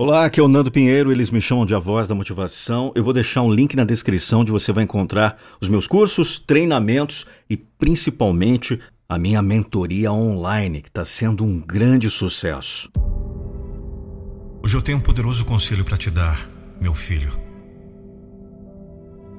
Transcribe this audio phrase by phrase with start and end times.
[0.00, 2.92] Olá, aqui é o Nando Pinheiro, eles me chamam de A Voz da Motivação.
[2.94, 7.26] Eu vou deixar um link na descrição onde você vai encontrar os meus cursos, treinamentos
[7.50, 12.88] e principalmente a minha mentoria online, que está sendo um grande sucesso.
[14.62, 16.48] Hoje eu tenho um poderoso conselho para te dar,
[16.80, 17.32] meu filho.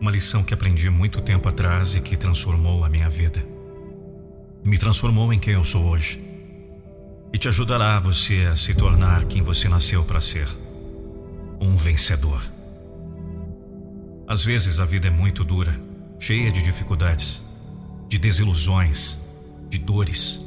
[0.00, 3.46] Uma lição que aprendi muito tempo atrás e que transformou a minha vida.
[4.64, 6.35] Me transformou em quem eu sou hoje
[7.36, 10.48] e te ajudará você a se tornar quem você nasceu para ser
[11.60, 12.40] um vencedor.
[14.26, 15.78] Às vezes a vida é muito dura,
[16.18, 17.42] cheia de dificuldades,
[18.08, 19.18] de desilusões,
[19.68, 20.40] de dores,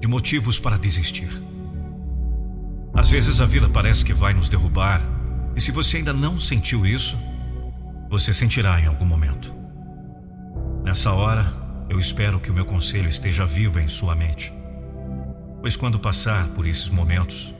[0.00, 1.30] de motivos para desistir.
[2.94, 5.02] Às vezes a vida parece que vai nos derrubar,
[5.56, 7.18] e se você ainda não sentiu isso,
[8.08, 9.52] você sentirá em algum momento.
[10.84, 11.44] Nessa hora,
[11.88, 14.59] eu espero que o meu conselho esteja vivo em sua mente
[15.60, 17.54] Pois quando passar por esses momentos,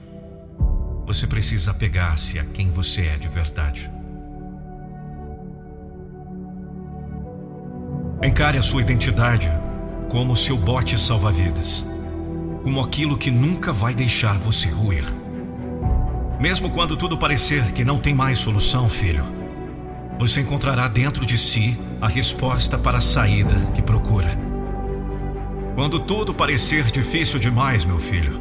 [1.05, 3.91] você precisa apegar-se a quem você é de verdade.
[8.23, 9.51] Encare a sua identidade
[10.09, 11.87] como seu bote salva-vidas,
[12.63, 15.05] como aquilo que nunca vai deixar você ruir.
[16.39, 19.23] Mesmo quando tudo parecer que não tem mais solução, filho,
[20.17, 24.29] você encontrará dentro de si a resposta para a saída que procura.
[25.81, 28.39] Quando tudo parecer difícil demais, meu filho,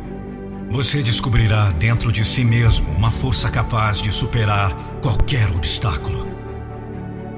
[0.71, 6.29] você descobrirá dentro de si mesmo uma força capaz de superar qualquer obstáculo.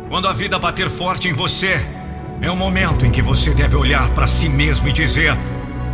[0.08, 1.76] Quando a vida bater forte em você,
[2.40, 5.36] é o momento em que você deve olhar para si mesmo e dizer: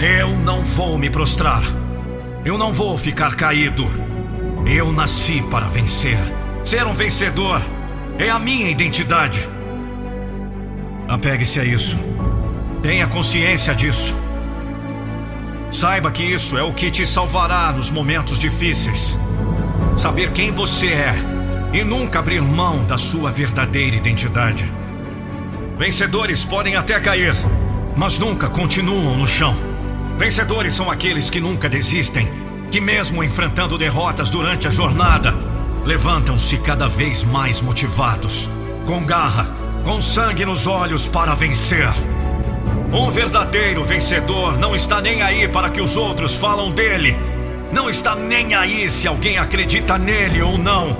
[0.01, 1.63] Eu não vou me prostrar.
[2.47, 3.85] Eu não vou ficar caído.
[4.65, 6.17] Eu nasci para vencer.
[6.65, 7.61] Ser um vencedor
[8.19, 9.47] é a minha identidade.
[11.07, 11.99] Apegue-se a isso.
[12.83, 14.15] Tenha consciência disso.
[15.71, 19.19] Saiba que isso é o que te salvará nos momentos difíceis.
[19.97, 21.15] Saber quem você é
[21.73, 24.73] e nunca abrir mão da sua verdadeira identidade.
[25.77, 27.37] Vencedores podem até cair,
[27.97, 29.57] mas nunca continuam no chão.
[30.17, 32.29] Vencedores são aqueles que nunca desistem,
[32.71, 35.35] que, mesmo enfrentando derrotas durante a jornada,
[35.85, 38.49] levantam-se cada vez mais motivados,
[38.87, 39.55] com garra,
[39.85, 41.89] com sangue nos olhos para vencer.
[42.93, 47.17] Um verdadeiro vencedor não está nem aí para que os outros falam dele.
[47.71, 50.97] Não está nem aí se alguém acredita nele ou não.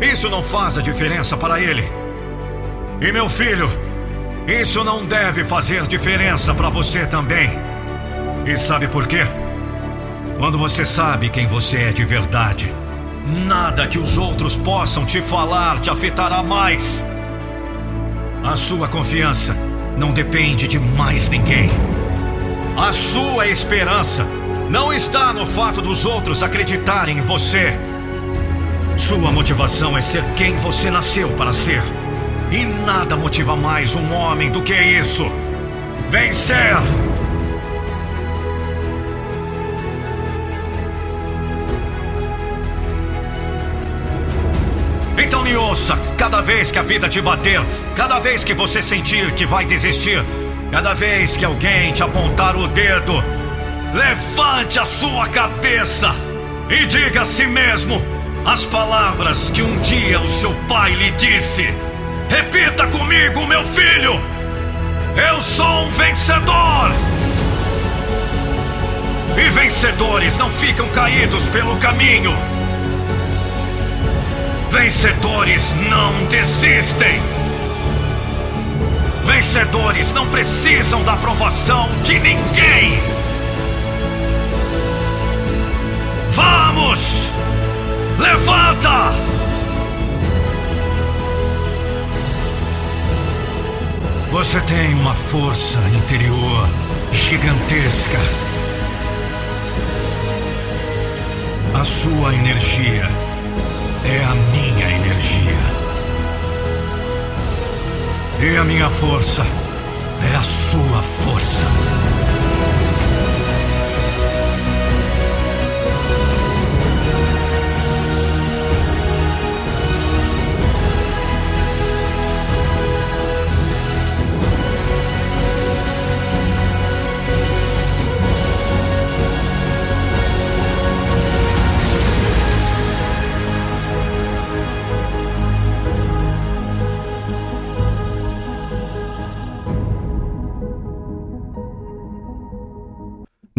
[0.00, 1.84] Isso não faz a diferença para ele.
[3.00, 3.68] E meu filho,
[4.46, 7.50] isso não deve fazer diferença para você também.
[8.46, 9.26] E sabe por quê?
[10.38, 12.72] Quando você sabe quem você é de verdade,
[13.46, 17.04] nada que os outros possam te falar te afetará mais.
[18.44, 21.70] A sua confiança não depende de mais ninguém.
[22.76, 24.26] A sua esperança
[24.70, 27.76] não está no fato dos outros acreditarem em você.
[28.96, 31.82] Sua motivação é ser quem você nasceu para ser.
[32.50, 35.30] E nada motiva mais um homem do que isso:
[36.10, 36.76] vencer!
[45.72, 47.58] Ouça, cada vez que a vida te bater,
[47.96, 50.22] cada vez que você sentir que vai desistir,
[50.70, 53.24] cada vez que alguém te apontar o dedo,
[53.94, 56.14] levante a sua cabeça
[56.68, 58.02] e diga a si mesmo
[58.44, 61.72] as palavras que um dia o seu pai lhe disse.
[62.28, 64.20] Repita comigo, meu filho!
[65.16, 66.92] Eu sou um vencedor!
[69.38, 72.61] E vencedores não ficam caídos pelo caminho.
[74.72, 77.20] Vencedores não desistem.
[79.22, 82.98] Vencedores não precisam da aprovação de ninguém.
[86.30, 87.30] Vamos!
[88.18, 89.12] Levanta!
[94.30, 96.66] Você tem uma força interior
[97.12, 98.18] gigantesca.
[101.74, 103.21] A sua energia
[104.04, 105.82] é a minha energia.
[108.40, 109.42] E a minha força
[110.32, 111.66] é a sua força.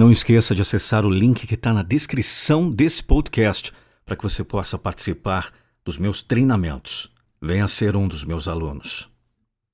[0.04, 3.72] Não esqueça de acessar o link que está na descrição desse podcast
[4.06, 5.50] para que você possa participar
[5.86, 7.10] dos meus treinamentos.
[7.42, 9.10] Venha ser um dos meus alunos.